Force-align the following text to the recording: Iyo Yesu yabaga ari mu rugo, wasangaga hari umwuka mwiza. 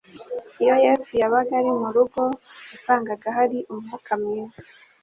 Iyo 0.61 0.75
Yesu 0.85 1.11
yabaga 1.21 1.51
ari 1.59 1.71
mu 1.79 1.89
rugo, 1.95 2.21
wasangaga 2.69 3.27
hari 3.37 3.57
umwuka 3.73 4.11
mwiza. 4.21 4.63